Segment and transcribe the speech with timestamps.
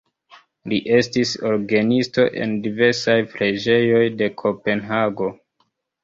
[0.71, 5.29] Li estis orgenisto en diversaj preĝejoj de Kopenhago.